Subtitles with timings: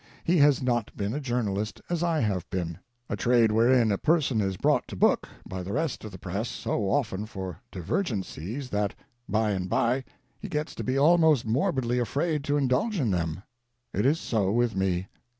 [0.23, 4.19] He has not been a journalist, as I have been— a trade wherein a per
[4.19, 8.05] son is brought to book by the rest of the press so often for diverg
[8.07, 8.95] encies that,
[9.29, 10.03] by and by,
[10.39, 13.43] he gets to be almost morbidly afraid to indulge in them.
[13.93, 15.05] It is so with me.